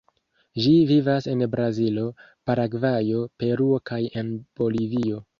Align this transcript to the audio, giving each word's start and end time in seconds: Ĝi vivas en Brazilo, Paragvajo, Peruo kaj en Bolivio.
Ĝi 0.61 0.71
vivas 0.91 1.25
en 1.33 1.43
Brazilo, 1.55 2.05
Paragvajo, 2.49 3.19
Peruo 3.43 3.77
kaj 3.91 3.99
en 4.23 4.33
Bolivio. 4.63 5.21